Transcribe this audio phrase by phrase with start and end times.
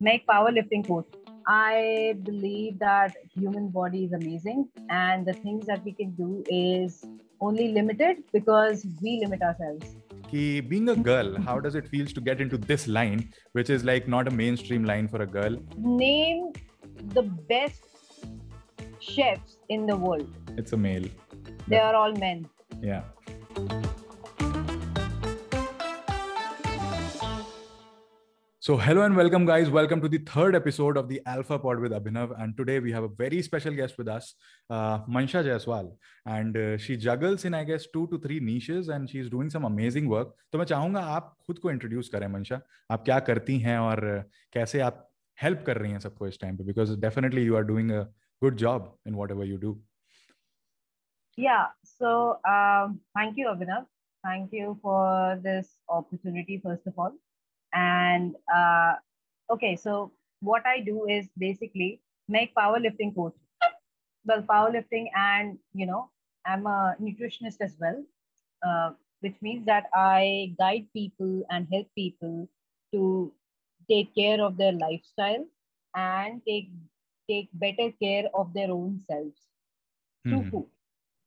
[0.00, 1.06] make powerlifting coach.
[1.46, 7.04] I believe that human body is amazing and the things that we can do is
[7.40, 9.96] only limited because we limit ourselves.
[10.30, 13.82] Ki being a girl, how does it feels to get into this line, which is
[13.84, 15.56] like not a mainstream line for a girl?
[15.78, 16.52] Name
[17.14, 17.82] the best
[19.00, 20.28] chefs in the world.
[20.56, 21.08] It's a male.
[21.66, 22.46] They are all men.
[22.82, 23.02] Yeah.
[28.67, 29.69] So, hello and welcome, guys.
[29.69, 32.33] Welcome to the third episode of the Alpha Pod with Abhinav.
[32.41, 34.35] And today we have a very special guest with us,
[34.69, 35.91] uh, Mansha Jaiswal.
[36.25, 39.65] And uh, she juggles in, I guess, two to three niches and she's doing some
[39.65, 40.29] amazing work.
[40.51, 44.01] तो मैं चाहूंगा आप खुद को introduce करें मंशा आप क्या करती हैं और
[44.53, 45.09] कैसे आप
[45.41, 48.01] हेल्प कर रही हैं सबको इस टाइम पे because definitely you are doing a
[48.43, 49.79] good job in whatever you do
[51.37, 51.61] Yeah,
[51.99, 52.09] so
[52.49, 53.85] um, thank you, Abhinav.
[54.23, 57.15] Thank you for this opportunity, first of all.
[57.72, 58.94] And uh,
[59.50, 63.34] okay, so what I do is basically make powerlifting coach.
[64.24, 66.10] Well, powerlifting, and you know,
[66.44, 68.04] I'm a nutritionist as well,
[68.66, 72.48] uh, which means that I guide people and help people
[72.92, 73.32] to
[73.90, 75.46] take care of their lifestyle
[75.94, 76.70] and take
[77.28, 79.48] take better care of their own selves
[80.26, 80.50] through mm.
[80.50, 80.66] food.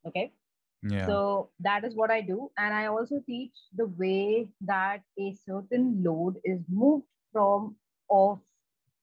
[0.05, 0.31] Okay.
[0.83, 1.05] Yeah.
[1.05, 2.51] So that is what I do.
[2.57, 7.75] And I also teach the way that a certain load is moved from
[8.09, 8.39] off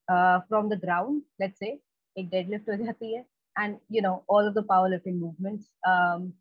[0.09, 1.79] uh, from the ground, let's say,
[2.17, 3.25] a deadlift jati hai,
[3.57, 5.69] and you know, all of the powerlifting movements.
[5.87, 6.33] Um,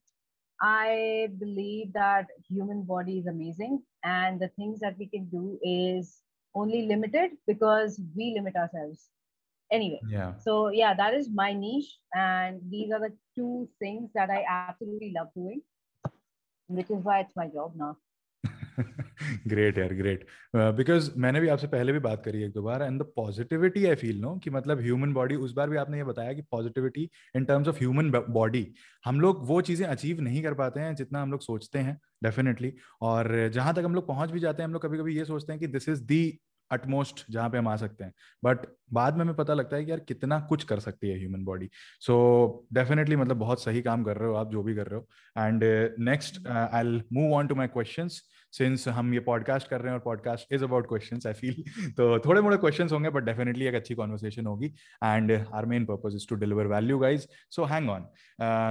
[0.61, 6.23] I believe that human body is amazing and the things that we can do is
[6.55, 9.09] only limited because we limit ourselves
[9.71, 10.33] anyway yeah.
[10.39, 15.13] so yeah that is my niche and these are the two things that i absolutely
[15.17, 15.61] love doing
[16.71, 17.97] which is why it's my job now.
[19.49, 20.27] Great यार great
[20.77, 23.95] because मैंने भी आपसे पहले भी बात करी एक दो बार and the positivity I
[24.03, 27.45] feel no कि मतलब ह्यूमन बॉडी उस बार भी आपने ये बताया कि positivity in
[27.45, 28.67] terms of human body
[29.05, 32.73] हम लोग वो चीज़ें अचीव नहीं कर पाते हैं जितना हम लोग सोचते हैं डेफिनेटली
[33.03, 35.53] और जहाँ तक हम लोग पहुँच भी जाते हैं हम लोग कभी कभी ये सोचते
[35.53, 36.23] हैं कि दिस इज़ दी
[36.71, 38.13] अटमोस्ट जहाँ पे हम आ सकते हैं।
[38.45, 41.45] बट बाद में हमें पता लगता है कि यार कितना कुछ कर सकती है ह्यूमन
[41.45, 41.69] बॉडी
[42.01, 45.09] सो डेफिनेटली मतलब बहुत सही काम कर रहे हो आप, जो भी कर रहे हो।
[45.39, 45.65] And
[46.01, 48.23] next I move on to my questions
[48.53, 52.19] since हम ये पॉडकास्ट कर रहे हैं और podcast is about question I feel तो
[52.19, 54.67] थोड़े मोड़े क्वेश्चन होंगे बट डेफिनेटली एक अच्छी कॉन्वर्सेशन होगी.
[55.05, 58.07] And our main purpose is to deliver value guys so hang on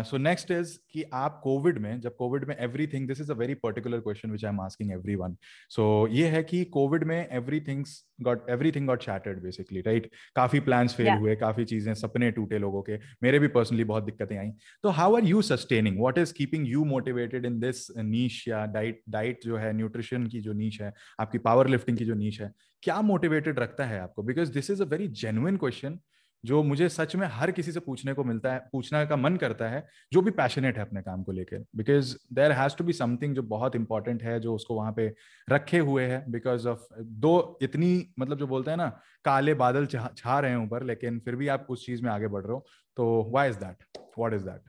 [0.04, 2.56] so next is कि आप कोविड में, जब कोविड में
[2.88, 5.38] everything this is a very particular question which I am asking everyone
[5.70, 10.60] so ये है कि Covid में every things got everything got shattered basically right काफ़ी
[10.60, 11.20] प्लान फेल yeah.
[11.20, 14.52] हुए काफ़ी चीज़ें सपने टूटे लोगों के। मेरे भी पर्सनली बहुत दिक्कतें आई।
[14.84, 19.02] तो how are you sustaining what is keeping you motivated in this niche या डाइट
[19.10, 22.52] डाइट जो है न्यूट्रिशन की जो नीच है आपकी पावर लिफ्टिंग की जो नीच है
[22.84, 24.24] क्या मोटिवेटेड रखता है आपको?
[24.24, 26.00] Because this is a very genuine question
[26.48, 29.70] जो मुझे सच में हर किसी से पूछने को मिलता है पूछने का मन करता
[29.70, 33.36] है जो भी पैशनेट है अपने काम को लेकर। Because there has to be something
[33.36, 35.08] जो बहुत इंपॉर्टेंट है जो उसको वहाँ पे
[35.48, 38.90] रखे हुए है। बिकॉज़ ऑफ़ दो इतनी मतलब जो बोलते हैं ना
[39.26, 42.44] काले बादल छा रहे हैं ऊपर लेकिन फिर भी आप उस चीज़ में आगे बढ़
[42.44, 42.66] रहे हो।
[42.98, 44.62] तो why is that what is that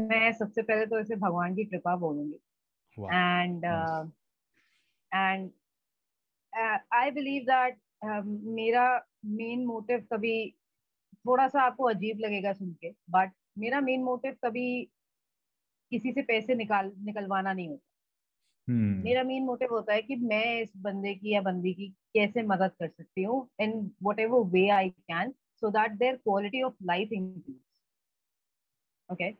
[0.00, 2.40] मैं सबसे पहले तो इसे भगवान की कृपा बोलूँगी।
[2.96, 3.64] And
[5.12, 5.50] and
[6.94, 7.78] I believe that
[8.22, 10.50] मेरा मेन मोटिव कभी
[11.26, 14.90] थोड़ा सा आपको अजीब लगेगा सुन के बट मेरा मेन मोटिव कभी
[15.92, 17.88] किसी से पैसे निकाल निकलवाना नहीं होता।
[18.68, 19.04] Hmm.
[19.04, 22.70] मेरा मेन मोटिव होता है कि मैं इस बंदे की या बंदी की कैसे मदद
[22.80, 27.56] कर सकती हूँ in whatever way I can so that their quality of life increase
[29.12, 29.30] okay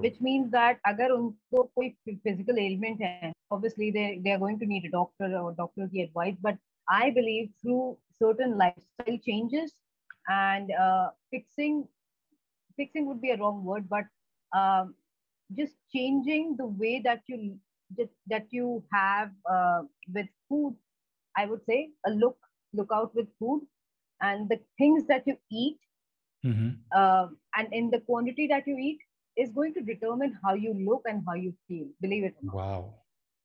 [0.00, 4.66] which means that अगर उनको कोई फ़िज़िकल एलिमेंट है obviously they they are going to
[4.66, 6.58] need a doctor और डॉक्टर की advice but
[6.88, 9.72] I believe through certain lifestyle changes
[10.28, 11.86] and uh, fixing,
[12.76, 14.04] fixing would be a wrong word, but
[14.56, 14.94] um,
[15.56, 17.56] just changing the way that you
[17.96, 19.82] just, that you have uh,
[20.12, 20.76] with food.
[21.36, 22.36] I would say a look,
[22.72, 23.62] look out with food,
[24.20, 25.78] and the things that you eat,
[26.44, 26.70] mm-hmm.
[26.96, 28.98] uh, and in the quantity that you eat
[29.36, 31.86] is going to determine how you look and how you feel.
[32.00, 32.54] Believe it or not.
[32.54, 32.94] Wow.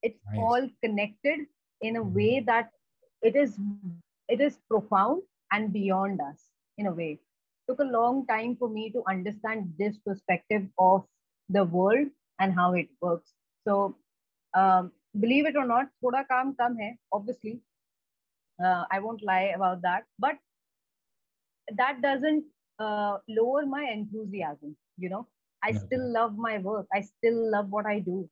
[0.02, 0.40] It's nice.
[0.40, 1.40] all connected
[1.82, 2.16] in a mm-hmm.
[2.16, 2.72] way that
[3.22, 3.58] it is
[4.28, 5.22] it is profound
[5.52, 7.20] and beyond us in a way.
[7.68, 11.06] Took a long time for me to understand this perspective of
[11.50, 12.08] the world
[12.40, 13.34] and how it works.
[13.68, 13.96] So
[14.54, 17.60] um, believe it or not thoda kaam kam hai obviously.
[18.64, 20.04] Uh, i won't lie about that.
[20.20, 20.38] But
[21.78, 22.44] that doesn't
[22.80, 25.28] uh, lower my enthusiasm you know.
[25.64, 26.88] I still love my work.
[26.94, 28.30] I still love what i do.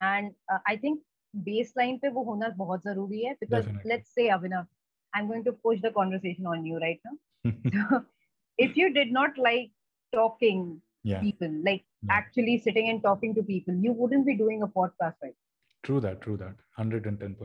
[0.00, 1.00] And uh, i think
[1.35, 4.65] base line पे वो होना बहुत जरूरी है because let's say Abhinav
[5.17, 8.01] I'm going to push the conversation on you right now.
[8.57, 9.69] if you did not like
[10.13, 11.21] talking yeah.
[11.21, 12.15] people, like yeah.
[12.15, 15.35] actually sitting and talking to people, you wouldn't be doing a podcast right.
[15.83, 16.55] True that, true that.
[16.77, 17.37] 110%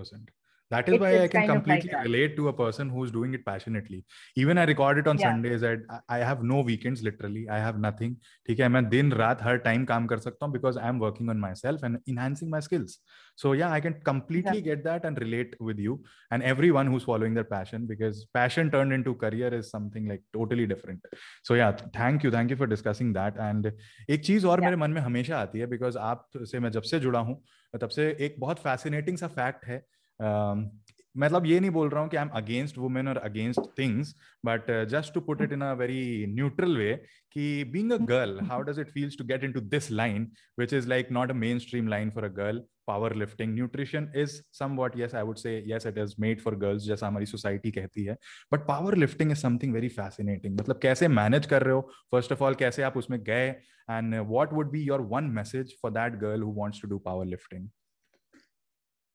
[0.72, 3.34] that is it's, why it's i can completely like relate to a person who's doing
[3.34, 4.04] it passionately
[4.36, 5.32] even i record it on yeah.
[5.32, 5.78] sundays I,
[6.10, 8.16] I have no weekends literally i have nothing
[8.48, 11.32] ठीक है मैं दिन रात हर time काम कर सकता हूँ because i am working
[11.34, 12.98] on myself and enhancing my skills
[13.44, 14.68] so yeah i can completely yeah.
[14.68, 15.98] get that and relate with you
[16.32, 20.68] and everyone who's following their passion because passion turned into career is something like totally
[20.74, 21.10] different
[21.44, 23.72] so yeah thank you thank you for discussing that and
[24.10, 24.66] एक चीज़ और yeah.
[24.66, 27.44] मेरे मन में हमेशा आती है because आप से मैं जब से जुड़ा हूँ
[27.82, 32.10] तब से एक बहुत fascinating सा fact है Um, मतलब ये नहीं बोल रहा हूँ
[32.10, 34.16] कि आई एम अगेंस्ट वुमेन और against things
[34.46, 36.94] but just to put it in a very neutral way
[37.32, 40.24] कि being a girl how does it feels to get into this line
[40.60, 44.42] which is like not a mainstream line for a girl power lifting nutrition is
[44.78, 48.04] somewhat yes I would say yes it is made for girls जैसा हमारी society कहती
[48.04, 48.18] है
[48.54, 51.82] but power lifting is something very fascinating मतलब कैसे manage कर रहे हो?
[52.12, 53.48] First of all कैसे आप उसमें गए?
[53.90, 57.26] And what would be your one message for that girl who wants to do power
[57.26, 57.70] lifting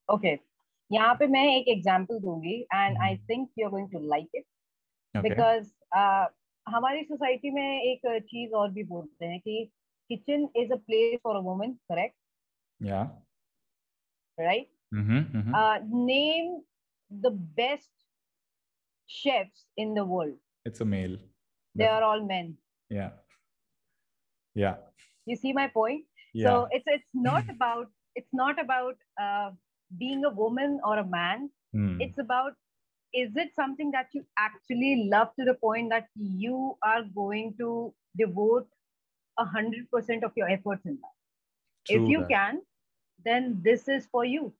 [0.08, 0.49] okay
[0.90, 4.46] यहाँ पे मैं एक एग्ज़ाम्पल दूँगी and I think you are going to like it
[5.14, 5.72] because
[6.66, 9.64] हमारी सोसाइटी में एक चीज़ और भी बोलते हैं कि
[10.10, 12.16] kitchen is a place for a women correct
[12.80, 13.02] या
[14.38, 16.60] right name
[17.10, 17.90] the best
[19.10, 20.06] chefs in the
[20.66, 21.18] it's male
[21.74, 22.56] they are all men
[25.26, 26.04] you see my point
[26.36, 29.02] so it's it's not about it's not about
[29.98, 31.50] being a woman or a man.
[31.74, 31.98] Mm.
[32.00, 32.54] It's about
[33.12, 37.92] is it something that you actually love to the point that you are going to
[38.16, 38.68] devote
[39.38, 41.92] a hundred percent of your efforts in that?
[41.92, 42.28] True if you that.
[42.28, 42.62] can,
[43.24, 44.52] then this is for you.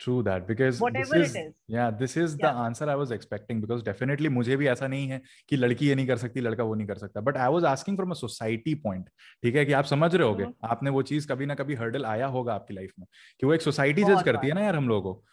[0.00, 2.44] True that because whatever this is, it is yeah this is yeah.
[2.44, 5.94] the answer i was expecting because definitely मुझे भी ऐसा नहीं है कि लड़की ये
[5.94, 8.74] नहीं कर सकती लड़का वो नहीं कर सकता but I was asking from a society
[8.84, 9.08] point
[9.42, 10.70] ठीक है कि आप समझ रहे होगे mm-hmm.
[10.70, 13.06] आपने वो चीज़ कभी ना कभी हर्डल आया होगा आपकी लाइफ में
[13.40, 15.24] कि वो एक सोसाइटी जज करती है ना यार हम लोगों को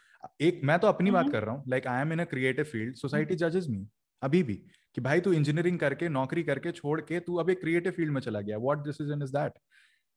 [0.42, 1.26] एक मैं तो अपनी mm-hmm.
[1.26, 3.88] बात कर रहा हूँ like I am in a creative field society जजेस मी
[4.22, 4.62] अभी भी
[4.96, 8.22] कि भाई तू इंजीनियरिंग करके नौकरी करके छोड़ के तू अब एक क्रिएटिव फ़ील्ड में
[8.22, 9.60] चला गया व्हाट डिसीज़न इज़ दैट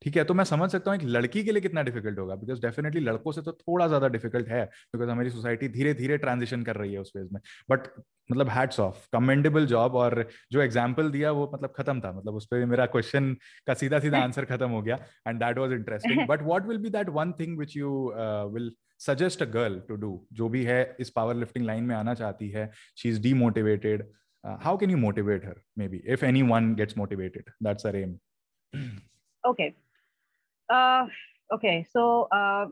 [0.01, 0.23] ठीक है?
[0.23, 3.31] तो मैं समझ सकता हूँ एक लड़की के लिए कितना डिफ़िकल्ट होगा बिकॉज़ डेफिनेटली लड़कों
[3.31, 6.99] से तो थोड़ा ज़्यादा डिफ़िकल्ट है बिकॉज़ हमारी सोसाइटी धीरे धीरे ट्रांजिशन कर रही है
[6.99, 7.87] उस फ़ेज़ में। बट
[8.31, 12.45] मतलब हैट्स ऑफ़ कमेंडेबल जॉब और जो एग्ज़ाम्पल दिया वो मतलब खत्म था मतलब उस
[12.51, 13.33] पर मेरा क्वेश्चन
[13.67, 14.95] का सीधा सीधा आंसर खत्म हो गया
[15.27, 17.91] and that was interesting but what will be that one thing which you
[18.53, 22.13] will suggest a girl to do जो भी है इस पावर लिफ्टिंग लाइन में आना
[22.13, 24.03] चाहती है she is demotivated
[24.43, 28.17] how can you motivate her maybe if anyone gets motivated that's a RAM
[29.43, 29.69] okay
[30.70, 31.06] uh,
[31.52, 32.66] okay so uh,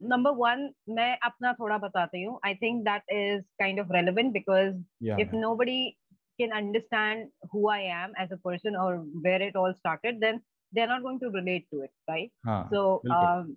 [0.00, 4.74] number one मैं अपना थोड़ा बताती हूँ I think that is kind of relevant because
[5.00, 5.16] yeah.
[5.18, 5.96] if nobody
[6.40, 10.40] can understand who I am as a person or where it all started then
[10.72, 13.56] they're not going to relate to it right हाँ, so um,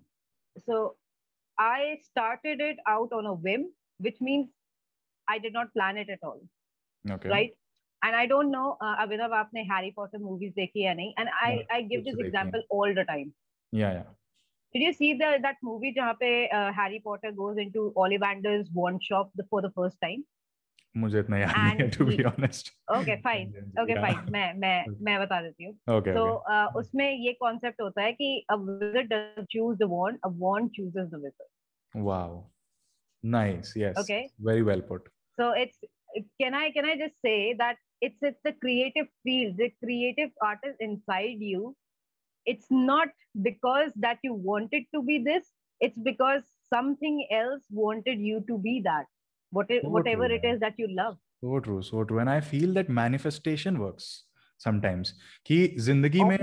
[0.66, 0.96] so
[1.58, 4.48] I started it out on a whim which means
[5.28, 6.40] I did not plan it at all
[7.10, 7.50] okay right
[8.04, 11.66] and I don't know uh, Abhinav आपने Harry Potter movies देखी या नहीं and I
[11.70, 13.34] I give this example all the time
[13.72, 14.08] Yeah, yeah.
[14.72, 19.02] Did you see the that movie जहाँ पे uh, Harry Potter goes into Ollivander's wand
[19.02, 20.24] shop the, for the first time?
[20.96, 22.70] मुझे इतना याद नहीं है to be honest.
[22.96, 23.52] Okay, fine.
[23.78, 24.04] Okay, yeah.
[24.04, 24.30] fine.
[24.32, 25.74] मैं मैं मैं बता देती हूँ.
[25.96, 26.14] Okay.
[26.14, 26.54] So okay.
[26.54, 30.72] Uh, उसमें ये concept होता है कि a wizard doesn't choose the wand, a wand
[30.74, 31.50] chooses the wizard.
[31.94, 32.46] Wow.
[33.22, 33.74] Nice.
[33.76, 33.96] Yes.
[33.98, 34.30] Okay.
[34.38, 35.08] Very well put.
[35.40, 35.78] So it's
[36.40, 40.76] can I can I just say that it's it's the creative field, the creative artist
[40.80, 41.76] inside you
[42.46, 43.08] it's not
[43.42, 46.42] because that you wanted to be this it's because
[46.74, 49.06] something else wanted you to be that
[49.52, 52.40] whatever, so whatever true, it is that you love so true so true and i
[52.40, 54.10] feel that manifestation works
[54.60, 55.12] sometimes
[55.46, 56.38] कि जिंदगी में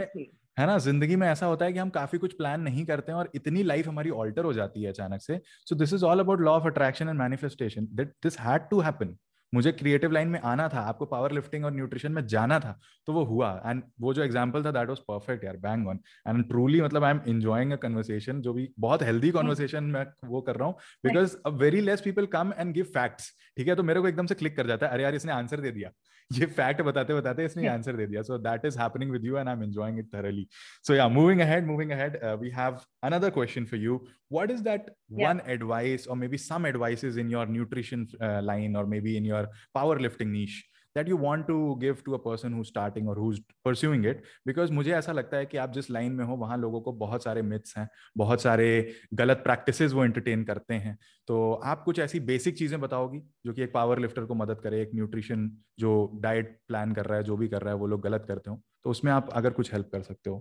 [0.60, 3.20] है ना जिंदगी में ऐसा होता है कि हम काफी कुछ प्लान नहीं करते हैं
[3.20, 5.40] और इतनी लाइफ हमारी ऑल्टर हो जाती है अचानक से
[5.70, 9.16] so this is all about law of attraction and manifestation that this had to happen
[9.55, 13.13] मुझे क्रिएटिव लाइन में आना था आपको पावर लिफ्टिंग और न्यूट्रिशन में जाना था तो
[13.13, 16.81] वो हुआ। एंड वो जो एग्ज़ाम्पल था दैट वॉज़ परफेक्ट यार बैंग ऑन एंड ट्रूली
[16.81, 20.69] मतलब I am enjoying a conversation जो भी बहुत हेल्दी कॉन्वर्सेशन मैं वो कर रहा
[20.69, 20.75] हूँ
[21.07, 23.75] because a very less people come and give facts ठीक है?
[23.75, 25.91] तो मेरे को एकदम से क्लिक कर जाता है अरे यार इसने आंसर दे दिया।
[26.39, 29.49] ये फैक्ट बताते बताते इसने आंसर दे दिया। So that is happening with you and
[29.49, 30.47] I am enjoying it thoroughly
[30.87, 33.95] so yeah moving ahead moving ahead we have another question for you.
[34.31, 35.29] What is that yeah.
[35.29, 39.40] one advice or maybe some advices in your nutrition uh, line or maybe in your
[39.79, 40.59] powerlifting niche
[40.97, 44.23] that you want to give to a person who's starting or who's pursuing it.
[44.49, 47.25] Because मुझे ऐसा लगता है कि आप जिस line में हो, वहाँ लोगों को बहुत
[47.25, 48.67] सारे मिथ्स हैं, बहुत सारे
[49.15, 50.97] गलत प्रैक्टिसेस वो एंटरटेन करते हैं।
[51.29, 54.81] तो आप कुछ ऐसी बेसिक चीज़ें बताओगी जो कि एक पावर लिफ्टर को मदद करे,
[54.83, 55.93] एक न्यूट्रिशन जो
[56.23, 58.61] डाइट प्लान कर रहा है, जो भी कर रहा है, वो लोग गलत करते हो।
[58.85, 60.37] तो उसमें आप अगर कुछ हेल्प कर सकते हो।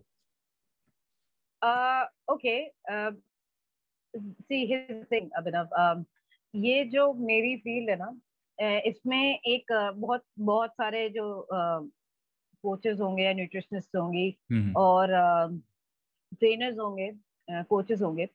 [2.31, 2.55] Okay
[4.15, 6.05] see his thing Abhinav
[6.55, 8.09] ये जो मेरी फ़ील्ड है ना
[8.59, 11.25] इसमें एक बहुत बहुत सारे जो
[12.63, 15.07] कोचेस होंगे या न्यूट्रिशनिस्ट होंगी हम्म, हम्म। और
[16.31, 17.11] ट्रेनर्स होंगे
[17.63, 18.27] कोचेस होंगे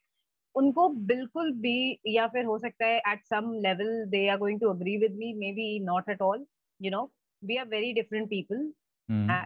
[0.55, 4.71] उनको बिल्कुल भी या फिर हो सकता है at some level they are going to
[4.71, 6.47] agree with me maybe not at all
[6.81, 7.03] you know
[7.43, 8.73] we are very different people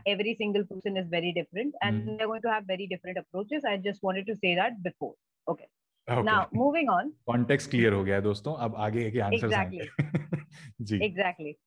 [0.08, 4.26] every single person is very different and to have very different approaches I just wanted
[4.26, 5.14] to say that before
[5.47, 5.64] okay
[6.09, 7.12] Now moving on.
[7.31, 9.88] Context clear हो गया दोस्तों अब आगे के answers exactly.
[10.81, 11.59] जी exactly.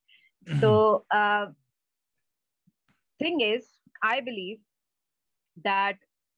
[0.62, 1.52] So uh,
[3.20, 3.68] thing is,
[4.04, 4.60] I believe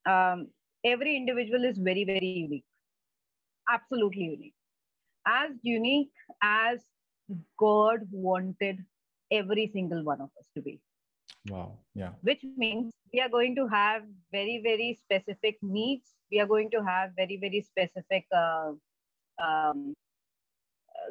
[0.06, 0.48] um,
[0.84, 2.66] every individual is very very unique,
[3.70, 4.56] absolutely unique,
[5.26, 6.84] as unique as
[7.58, 8.84] God wanted
[9.32, 10.80] every single one of us to be.
[11.50, 11.80] Wow.
[11.94, 12.12] Yeah.
[12.22, 16.14] Which means we are going to have very very specific needs.
[16.32, 18.72] We are going to have very very specific uh,
[19.44, 19.94] um,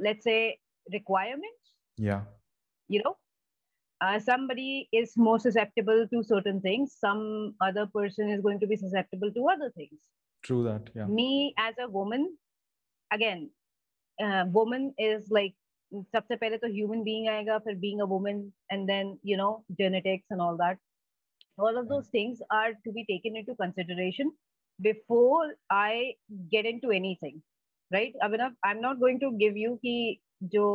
[0.01, 0.59] let's say
[0.93, 1.75] requirements.
[1.97, 2.23] Yeah.
[2.89, 3.17] You know
[4.01, 6.97] uh, somebody is more susceptible to certain things.
[6.99, 10.01] Some other person is going to be susceptible to other things.
[10.43, 10.91] True that.
[10.95, 11.07] Yeah.
[11.07, 12.37] Me as a woman
[13.12, 13.51] again
[14.23, 15.55] uh, woman is like
[15.95, 20.33] सबसे पहले तो human being आएगा फिर being a woman and then you know genetics
[20.33, 20.79] and all that
[21.59, 24.31] all of those things are to be taken into consideration
[24.79, 26.15] before I
[26.51, 27.43] get into anything,
[27.91, 28.15] right?
[28.23, 30.19] Abhinav, I'm not going to give you कि
[30.53, 30.67] जो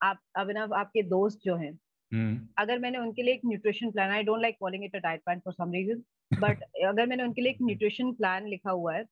[0.00, 2.36] आप अभिनव आपके दोस्त जो हैं hmm.
[2.58, 5.40] अगर मैंने उनके लिए एक nutrition plan I don't like calling it a diet plan
[5.44, 6.02] for some reason
[6.40, 9.02] but अगर मैंने उनके लिए एक न्यूट्रिशन प्लान लिखा हुआ है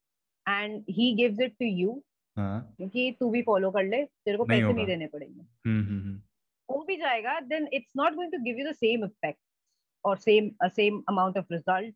[0.46, 2.02] and he gives it to you
[2.36, 6.00] हाँ। क्योंकि तू भी फॉलो कर ले तेरे को पैसे नहीं देने पड़ेंगे। हम्म, हम्म,
[6.00, 6.20] हम्म।
[6.68, 9.38] वो भी जाएगा then it's not going to give you the same effect
[10.04, 11.94] और same same amount of result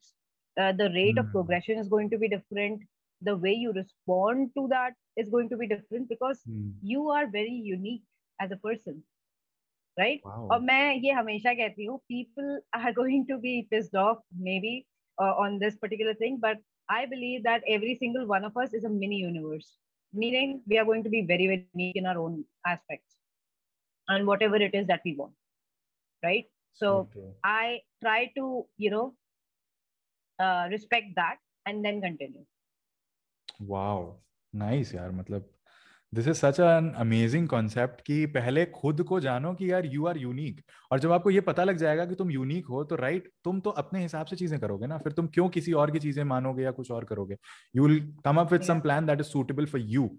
[0.77, 2.85] the rate of progression is going to be different
[3.23, 6.43] the way you respond to that is going to be different because
[6.85, 8.03] you are very unique
[8.39, 9.03] as a person
[9.97, 14.19] right और मैं ये हमेशा कहती हूँ people are going to be pissed off
[14.61, 14.79] maybe
[15.19, 18.91] on this particular thing but I believe that every single one of us is a
[18.91, 19.77] mini universe
[20.14, 23.16] meaning we are going to be very very unique in our own aspects
[24.08, 25.34] and whatever it is that we want
[26.24, 27.30] right so okay.
[27.44, 29.16] I try to you know
[30.40, 32.46] uh, respect that and then continue
[33.60, 34.16] wow
[34.54, 35.50] nice यार मतलब
[36.15, 40.19] this is such an amazing concept कि पहले खुद को जानो कि यार you are
[40.19, 40.61] unique
[40.93, 43.61] और जब आपको ये पता लग जाएगा कि तुम यूनिक हो तो राइट right, तुम
[43.61, 46.63] तो अपने हिसाब से चीज़ें करोगे ना फिर तुम क्यों किसी और की चीज़ें मानोगे
[46.63, 47.37] या कुछ और करोगे?
[47.77, 50.11] You will come up with some plan that is suitable for you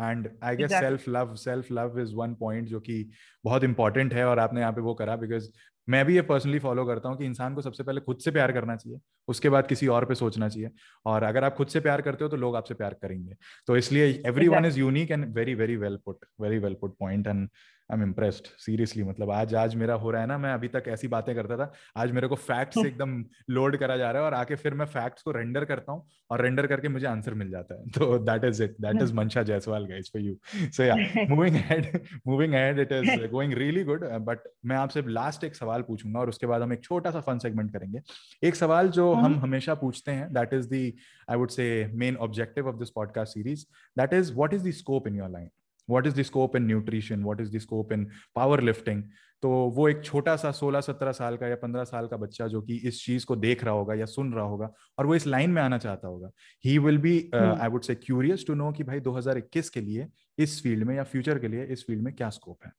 [0.00, 3.10] and I guess self love self love is one point जो कि
[3.44, 5.48] बहुत इंपॉर्टेंट है और आपने यहाँ पे वो करा बिकॉज़
[5.88, 8.52] मैं भी ये पर्सनली फॉलो करता हूँ कि इंसान को सबसे पहले खुद से प्यार
[8.52, 10.70] करना चाहिए उसके बाद किसी और पे सोचना चाहिए
[11.06, 13.34] और अगर आप खुद से प्यार करते हो तो लोग आपसे प्यार करेंगे।
[13.66, 17.48] तो इसलिए everyone is unique and very very well put very well put point and
[17.90, 20.84] I am impressed seriously मतलब आज आज मेरा हो रहा है ना मैं अभी तक
[20.88, 24.34] ऐसी बातें करता था आज मेरे को फैक्ट्स एकदम लोड करा जा रहा है और
[24.34, 27.74] आके फिर मैं फैक्ट्स को रेंडर करता हूँ और रेंडर करके मुझे आंसर मिल जाता
[27.74, 30.96] है। तो that is it that is Mansha Jaiswal guys for you so yeah
[31.30, 35.79] moving ahead moving ahead it is going really good but मैं आपसे लास्ट एक सवाल
[35.82, 38.00] पूछूँगा और उसके बाद हम एक छोटा सा फन सेगमेंट करेंगे।
[38.44, 40.94] एक सवाल जो हम हमेशा पूछते हैं that is the
[41.30, 43.64] I would say main objective of this podcast series
[43.98, 45.48] that is what is the scope in your line
[45.90, 49.02] what is the scope in nutrition what is the scope in power lifting
[49.42, 52.62] तो वो एक छोटा सा 16 17 साल का या 15 साल का बच्चा जो
[52.62, 55.50] कि इस चीज़ को देख रहा होगा या सुन रहा होगा और वो इस लाइन
[55.50, 56.30] में आना चाहता होगा।
[56.64, 60.06] He will be I would say curious to know कि भाई 2021 के लिए
[60.38, 62.72] इस फ़ील्ड में या फ्यूचर के लिए इस फ़ील्ड में क्या स्कोप है?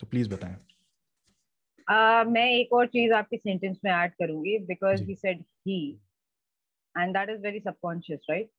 [0.00, 0.56] तो प्लीज़ बताएँ।
[1.88, 5.80] Uh, मैं एक और चीज़ आपकी सेंटेंस में ऐड करूँगी because he said he
[6.94, 8.50] and that is very subconscious right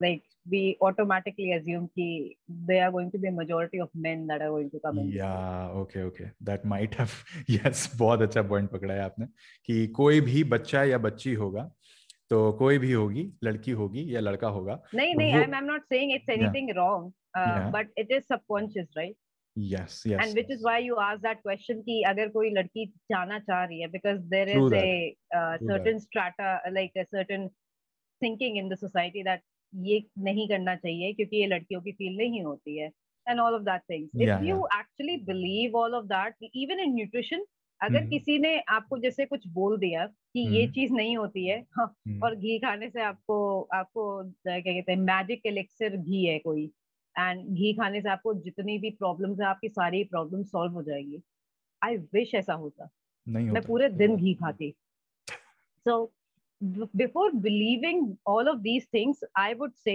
[0.00, 2.36] like we automatically assume ki
[2.68, 5.08] they are going to be a majority of men that are going to come in.
[5.08, 6.30] Yeah okay okay.
[6.42, 7.16] That might have
[7.56, 9.26] yes बहुत अच्छा point पकड़ा है आपने
[9.68, 11.70] कि कोई भी बच्चा या बच्ची होगा
[12.30, 16.12] तो कोई भी होगी लड़की होगी या लड़का होगा नहीं नहीं I am not saying
[16.14, 17.12] it's anything wrong
[17.74, 19.16] but it is subconscious right
[19.62, 23.38] yes yes and which is why you asked that question ki agar koi ladki जाना
[23.40, 26.02] चाह रही है because there is a uh, certain that.
[26.02, 27.48] strata like a certain
[28.22, 32.42] thinking in the society that ये नहीं करना चाहिए क्योंकि ये लड़कियों की फ़ील्ड नहीं
[32.44, 32.90] होती है
[33.26, 34.76] and all of that things if yeah, you yeah.
[34.76, 37.44] actually believe all of that even in nutrition
[37.80, 41.46] अगर हम्म। किसी ने आपको जैसे कुछ बोल दिया कि ये हम्म। चीज़ नहीं होती
[41.46, 43.38] है हाँ, हम्म, और घी खाने से आपको
[43.74, 46.70] आपको क्या कहते हैं मैजिक एलेक्सर घी है कोई
[47.18, 51.22] एंड घी खाने से आपको जितनी भी प्रॉब्लम है आपकी सारी प्रॉब्लम सॉल्व हो जाएगी।
[51.82, 52.88] आई विश ऐसा होता।
[53.26, 54.72] नहीं मैं पूरे दिन घी खाती।
[55.86, 56.04] So
[56.62, 59.92] before believing all of these things I would say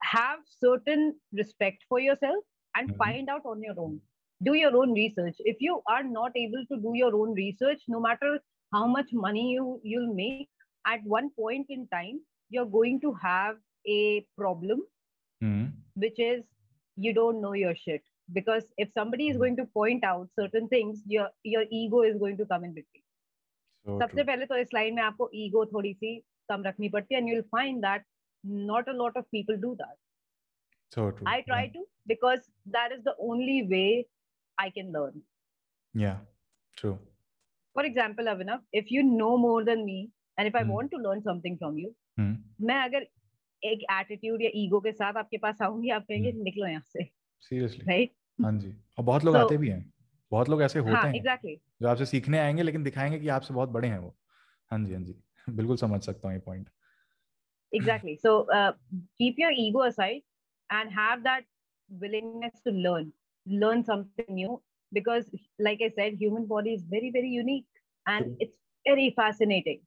[0.00, 4.00] have certain respect for yourself and find out on your own
[4.40, 8.00] do your own research if you are not able to do your own research no
[8.00, 8.38] matter
[8.72, 10.48] how much money you you'll make
[10.92, 12.20] at one point in time
[12.52, 14.82] you are going to have a problem
[15.41, 15.71] hmm,
[16.03, 16.43] which is
[16.97, 19.41] you don't know your shit because if somebody is Mhm.
[19.43, 23.03] going to point out certain things your your ego is going to come in between
[23.85, 24.25] so सबसे true.
[24.27, 26.15] पहले तो इस line में आपको ego थोड़ी सी
[26.49, 28.05] कम रखनी पड़ती है and you'll find that
[28.71, 29.97] not a lot of people do that
[30.97, 31.27] so true.
[31.33, 31.73] i try yeah.
[31.75, 33.87] to because that is the only way
[34.57, 35.21] i can learn
[35.93, 36.17] yeah
[36.77, 36.95] true
[37.75, 39.99] for example avinav if you know more than me
[40.37, 40.73] and if i Hmm.
[40.75, 43.05] want to learn something from you hmm, मैं अगर
[43.62, 46.42] एक attitude या ego के साथ आपके पास आऊँगी आप कहेंगे Hmm.
[46.44, 47.04] निकलो यहाँ से
[47.42, 49.84] seriously राइट हाँ जी और बहुत लोग So- आते भी हैं
[50.30, 53.54] बहुत लोग ऐसे होते हाँ हैं एग्जैक्टली जो आपसे सीखने आएँगे लेकिन दिखाएँगे कि आपसे
[53.54, 54.14] बहुत बड़े हैं वो
[54.70, 55.14] हाँ जी हाँ जी
[55.50, 56.68] बिल्कुल समझ सकता हूँ ये point
[57.72, 58.72] exactly so uh,
[59.20, 60.20] keep your ego aside
[60.70, 61.42] and have that
[61.90, 63.10] willingness to learn
[63.46, 64.54] learn something new
[64.92, 65.26] because
[65.66, 69.80] like i said human body is very very unique and it's very fascinating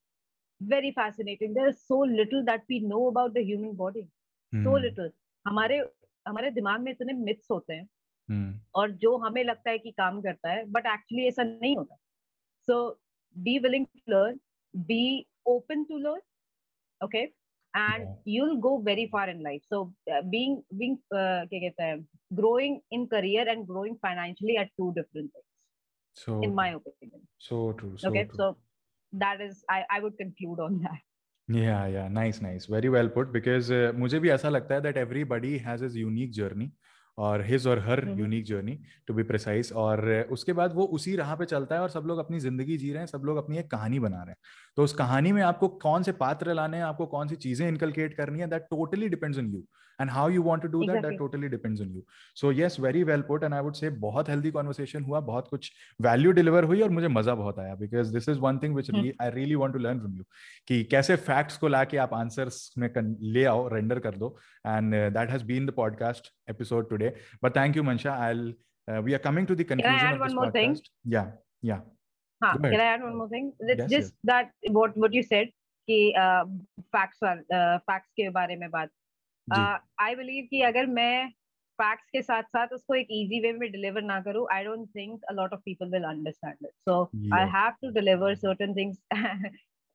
[0.61, 1.53] very fascinating.
[1.53, 4.07] There is so little that we know about the human body.
[4.53, 4.63] Mm.
[4.63, 4.83] So hmm.
[4.83, 5.09] little.
[5.45, 5.77] हमारे
[6.25, 7.87] हमारे दिमाग में इतने myths होते हैं
[8.29, 8.51] hmm.
[8.75, 11.95] और जो हमें लगता है कि काम करता है बट एक्चुअली ऐसा नहीं होता
[12.67, 12.77] so
[13.35, 14.39] be willing to learn
[14.73, 15.03] be
[15.47, 16.21] open to learn
[17.01, 17.23] okay
[17.73, 21.99] and you will go very far in life so being being क्या कहते हैं
[22.33, 27.95] growing in career and growing financially at two different things in my opinion so true
[27.97, 28.51] so okay so
[29.13, 30.99] that is I, I would conclude on that.
[31.47, 32.07] Yeah yeah.
[32.07, 32.65] Nice nice.
[32.65, 36.71] Very well put because uh, mujhe bhi that everybody has his unique journey.
[37.21, 38.77] और his और हर unique journey
[39.09, 42.19] to be precise और उसके बाद वो उसी राह पे चलता है और सब लोग
[42.19, 44.37] अपनी ज़िंदगी जी रहे हैं सब लोग अपनी एक कहानी बना रहे हैं।
[44.75, 48.13] तो उस कहानी में आपको कौन से पात्र लाने हैं आपको कौन सी चीज़ें इनकलकेट
[48.13, 49.63] करनी है that totally depends on you
[50.01, 52.03] and how you want to do that that totally depends on you
[52.35, 55.71] so yes very well put and I would say बहुत हेल्दी कॉन्वर्सेशन हुआ बहुत कुछ
[56.01, 58.91] वैल्यू डिलीवर हुई और मुझे मज़ा बहुत आया because this is one thing which.
[58.91, 60.23] I really want to learn from you
[60.67, 62.89] कि कैसे फैक्ट्स को लाके आप आंसर्स में
[63.33, 64.35] ले आओ रेंडर कर दो।
[64.67, 67.10] And that has been the podcast episode today
[67.43, 68.53] but thank you Mansha I
[69.07, 70.75] we are coming to the add conclusion of one this more thing?
[70.75, 71.25] Podcast yeah
[71.65, 71.81] yeah
[72.41, 72.71] हाँ Go ahead.
[72.73, 73.49] can i add one more thing?
[73.71, 75.51] It's Yes, just that what what you said
[75.87, 75.99] कि
[76.95, 78.89] facts facts के बारे में बात
[79.47, 79.61] जी
[80.03, 81.29] I believe कि अगर मैं
[81.79, 85.23] facts के साथ साथ उसको एक इजी वे में डिलीवर ना करूँ I don't think
[85.29, 87.55] a lot of people will understand it so I Yeah.
[87.55, 88.97] Have to deliver certain things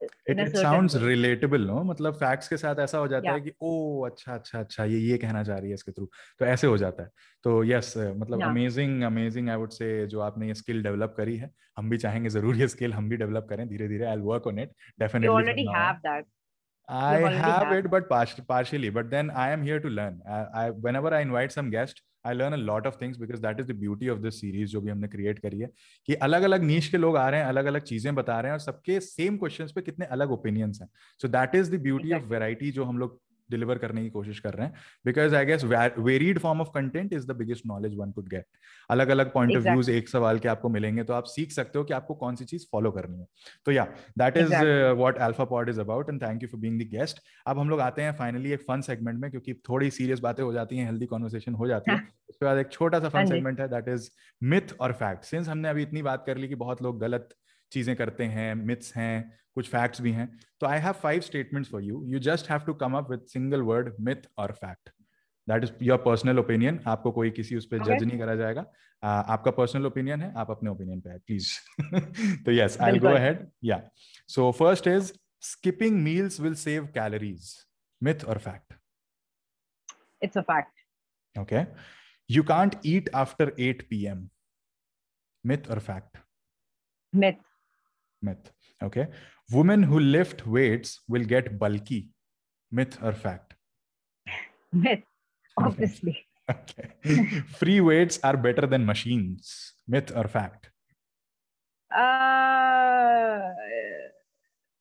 [0.02, 3.70] it it sounds relatable no मतलब फैक्ट्स के साथ ऐसा हो जाता है कि ओ
[4.06, 7.02] अच्छा अच्छा अच्छा ये ये कहना चाह रही है इसके थ्रू तो ऐसे हो जाता
[7.02, 7.08] है।
[7.44, 8.48] तो यस मतलब Yeah.
[8.50, 12.28] Amazing amazing I would say जो आपने ये स्किल डेवलप करी है हम भी चाहेंगे
[12.38, 15.34] ज़रूर ये स्किल हम भी डेवलप करें धीरे धीरे I work on it you definitely
[15.42, 16.32] already have that.
[16.88, 18.90] I have have it, but part- partially.
[18.96, 20.18] But then I am here to learn.
[20.34, 23.60] I, I whenever I invite some guest, I learn a lot of things because that
[23.60, 25.70] is the beauty of this series जो भी हमने create करी है
[26.08, 28.52] कि अलग अलग नीच के लोग आ रहे हैं अलग अलग चीज़ें बता रहे हैं
[28.52, 30.88] और सबके सेम क्वेश्चन पे कितने अलग ओपिनियंस हैं
[31.22, 32.22] so that is the beauty of.
[32.22, 34.74] Variety जो हम लोग डिलीवर करने की कोशिश कर रहे हैं।
[35.06, 38.46] Because I guess varied form of content is the biggest knowledge one could get
[38.90, 41.84] अलग अलग पॉइंट ऑफ़ व्यूज़ एक सवाल के आपको मिलेंगे तो आप सीख सकते हो
[41.84, 43.26] कि आपको कौन सी चीज़ फॉलो करनी है।
[43.66, 43.84] तो yeah
[44.18, 44.64] that is
[44.98, 47.80] what Alpha Pod is about and thank you for being the guest अब हम लोग
[47.80, 51.06] आते हैं फाइनली एक फन सेगमेंट में क्योंकि थोड़ी सीरियस बातें हो जाती हैं हेल्दी
[51.06, 54.10] कॉन्वर्सेशन हो जाती है। उसके बाद एक छोटा सा हाँ फन सेगमेंट है दैट इज़
[54.42, 57.28] मिथ और फैक्ट सिंस हमने अभी इतनी बात कर ली कि बहुत लोग गलत
[57.72, 60.28] चीज़ें करते हैं मिथ्स हैं कुछ फैक्ट्स भी हैं।
[60.60, 63.62] तो I have five statements for you you just have to come up with single
[63.62, 64.90] word myth और fact
[65.48, 67.84] that is your personal opinion आपको कोई किसी उस पर.
[67.84, 68.66] जज नहीं करा जाएगा।
[69.02, 71.52] आ, आपका पर्सनल ओपिनियन है आप अपने ओपिनियन पे है प्लीज़
[72.44, 73.08] तो yes I go.
[73.08, 73.82] Ahead yeah
[74.28, 77.54] so first is skipping meals will save calories
[78.02, 78.74] myth और fact
[80.22, 80.72] it's a fact.
[81.36, 81.66] Okay.
[82.30, 84.30] You can't eat after 8 p.m.
[85.44, 86.16] Myth or fact?
[87.12, 87.45] myth.
[88.21, 88.51] Myth.
[88.83, 89.07] Okay.
[89.51, 92.09] Women who lift weights will get bulky.
[92.71, 93.55] Myth or fact?
[94.71, 95.03] myth
[95.57, 96.15] obviously
[96.49, 96.85] Okay.
[97.59, 99.73] Free weights are better than machines.
[99.87, 100.69] Myth or fact?
[101.91, 103.49] uh,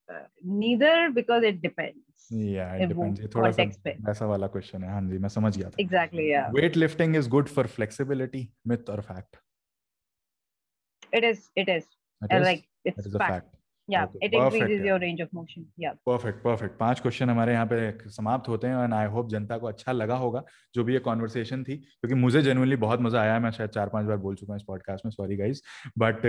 [0.08, 1.96] uh, neither because it depends
[2.30, 3.20] Yeah, it Eh, वो depends.
[3.20, 5.82] ये थोड़ा सा context पे। वैसा वाला question है हाँ जी मैं समझ गया था
[5.84, 8.42] exactly yeah weight lifting is good for flexibility
[8.72, 9.40] myth or fact
[11.12, 11.84] it is it is
[12.22, 12.46] It uh, is?
[12.46, 13.31] like That it's is a fact.
[13.31, 13.55] fact.
[13.89, 14.85] yeah Okay, it perfect, increases yeah.
[14.85, 15.65] your range of motion.
[15.77, 15.97] Yeah.
[16.05, 19.67] Perfect perfect पाँच question हमारे यहाँ पे समाप्त होते हैं and I hope जनता को
[19.67, 20.43] अच्छा लगा होगा
[20.75, 24.05] जो भी ये कॉन्वर्सेशन थी क्योंकि मुझे जेनुअनली बहुत मज़ा आया। मैं शायद चार पाँच
[24.05, 25.61] बार बोल चुका हूँ इस पॉडकास्ट में sorry guys
[25.97, 26.25] but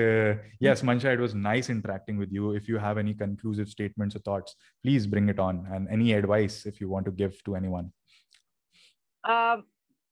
[0.62, 4.22] yes Mansha it was nice interacting with you if you have any conclusive statements और
[4.28, 7.90] thoughts please bring it on and any advice if you want to give to anyone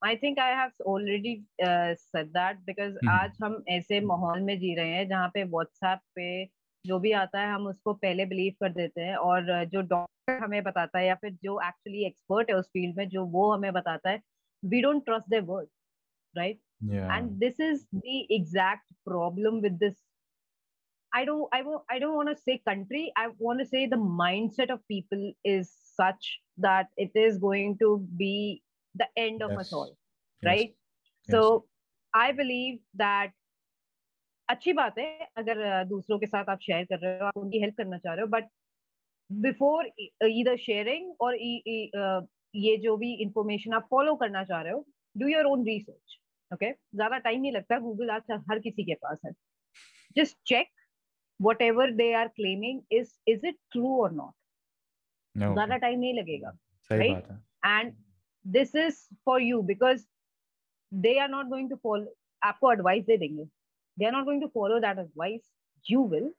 [0.05, 4.91] I think I have already said that because आज हम ऐसे माहौल में जी रहे
[4.91, 6.45] हैं जहाँ पे व्हाट्सएप पे
[6.85, 10.43] जो भी आता है हम उसको पहले बिलीव कर देते हैं और uh, जो डॉक्टर
[10.43, 13.73] हमें बताता है या फिर जो एक्चुअली एक्सपर्ट है उस फ़ील्ड में जो वो हमें
[13.73, 14.21] बताता है
[14.63, 15.69] we don't trust the word
[16.35, 19.95] right and this is the exact problem with this
[21.13, 23.99] I don't I वो I don't want to say country I want to say the
[24.19, 25.69] mindset of people is
[26.01, 28.35] such that it is going to be
[28.95, 29.61] the end of Yes.
[29.61, 29.93] us all
[30.43, 30.75] right
[31.29, 31.35] Yes.
[31.35, 31.41] so
[32.15, 33.33] i believe that
[34.49, 37.77] अच्छी बात है अगर दूसरों के साथ आप share कर रहे हो आप उनकी हेल्प
[37.77, 38.49] करना चाह रहे हो बट
[39.31, 39.91] बिफोर
[40.29, 44.85] ईदर शेयरिंग और ये जो भी इंफॉर्मेशन आप फॉलो करना चाह रहे हो
[45.17, 46.19] do your own research
[46.51, 49.33] okay ज़्यादा टाइम नहीं लगता गूगल आज हर किसी के पास है
[50.17, 50.69] just check
[51.63, 54.33] whatever they are claiming is is it true और नॉट.
[55.35, 56.51] ज़्यादा टाइम नहीं लगेगा
[56.91, 57.33] सही right?
[58.46, 60.06] बात है and this is for you because
[61.04, 62.08] they are not going to follow
[62.44, 63.48] आपको एडवाइस दे देंगे
[64.00, 65.46] they are not going to follow that advice
[65.92, 66.30] you will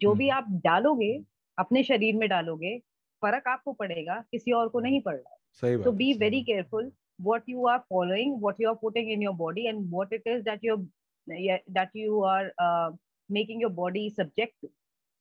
[0.00, 1.24] जो भी हम्म। आप डालोगे
[1.58, 2.78] अपने शरीर में डालोगे
[3.22, 6.18] फर्क आपको पड़ेगा किसी और को नहीं पड़ रहा सही बात so है, be सही
[6.18, 9.66] very बात है। careful what you are following what you are putting in your body
[9.66, 10.88] and what it is that you
[11.26, 12.90] yeah, that you are uh,
[13.30, 14.70] making your body subject to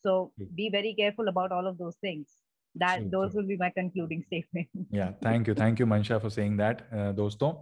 [0.06, 0.48] so True.
[0.56, 2.28] be very careful about all of those things
[2.75, 3.41] That True, those true.
[3.41, 4.95] will be my concluding statement.
[4.95, 5.87] या thank you thank you
[6.21, 6.83] for saying that.
[6.93, 7.53] Uh, दोस्तों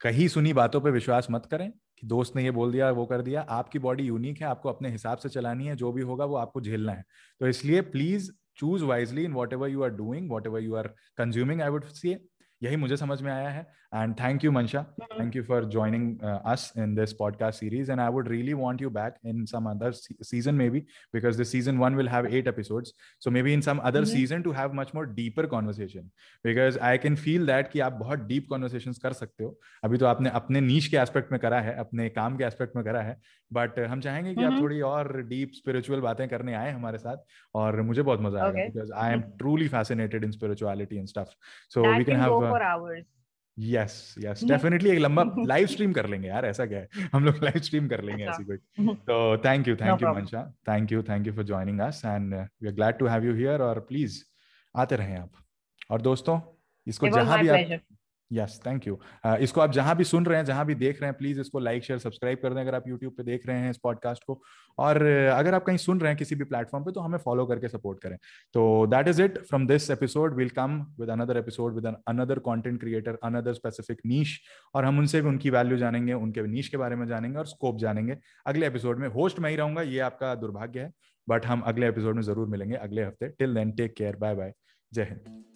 [0.00, 3.22] कहीं सुनी बातों पे विश्वास मत करें कि दोस्त ने ये बोल दिया वो कर
[3.22, 6.36] दिया। आपकी बॉडी यूनिक है आपको अपने हिसाब से चलानी है जो भी होगा वो
[6.36, 7.04] आपको झेलना है।
[7.40, 11.68] तो इसलिए please choose wisely in whatever you are doing whatever you are consuming I
[11.68, 12.14] would see
[12.62, 16.72] यही मुझे समझ में आया है। And thank you Mansha thank you for joining us
[16.78, 20.54] in this podcast series and I would really want you back in some other season
[20.70, 20.80] maybe
[21.14, 22.92] because this season one will have eight episodes
[23.24, 26.10] so maybe in some other season to have much more deeper conversation
[26.44, 30.06] because I can feel that कि आप बहुत deep conversation कर सकते हो। अभी तो
[30.06, 33.16] आपने अपने नीच के एस्पेक्ट में करा है अपने काम के एस्पेक्ट में करा है।
[33.50, 37.16] बट uh, हम चाहेंगे कि आप थोड़ी और डीप स्पिरिचुअल बातें करने आए हमारे साथ।
[37.54, 41.30] और मुझे बहुत मज़ा आएगा because I am truly fascinated in spirituality and stuff
[41.74, 43.04] so we can have go hours
[43.58, 46.88] yes yes definitely एक लंबा लाइव स्ट्रीम कर लेंगे यार ऐसा क्या है?
[47.12, 50.08] हम लोग लाइव स्ट्रीम कर लेंगे अच्छा। ऐसी कोई। तो thank you thank you.
[50.08, 53.34] Mansha thank you thank you for joining us and we are glad to have you
[53.34, 54.22] here और प्लीज़
[54.74, 55.32] आते रहें आप।
[55.90, 56.40] और दोस्तों
[56.86, 57.80] इसको जहाँ भी आप
[58.30, 58.98] यस थैंक यू
[59.40, 61.84] इसको आप जहाँ भी सुन रहे हैं, जहाँ भी देख रहे हैं प्लीज़ इसको लाइक
[61.84, 64.40] शेयर सब्सक्राइब कर दें अगर आप यूट्यूब पे देख रहे हैं इस पॉडकास्ट को।
[64.78, 67.68] और अगर आप कहीं सुन रहे हैं किसी भी प्लेटफॉर्म पे तो हमें फॉलो करके
[67.68, 68.16] सपोर्ट करें।
[68.54, 72.80] तो that is it from this episode will come with another episode with another content
[72.80, 74.38] creator another specific niche
[74.74, 77.78] और हम उनसे भी उनकी वैल्यू जानेंगे, उनके नीश के बारे में जानेंगे और स्कोप
[77.78, 80.92] जानेंगे। अगले एपिसोड में होस्ट मैं ही रहूँगा, ये आपका दुर्भाग्य है
[81.28, 84.52] बट हम अगले एपिसोड में ज़रूर मिलेंगे अगले हफ़्ते। Till then take care bye bye
[84.92, 85.55] जय हिंद।